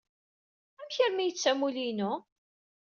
Amek 0.79 0.95
armi 1.05 1.21
ay 1.21 1.31
tettu 1.33 1.47
amulli-inu? 1.51 2.11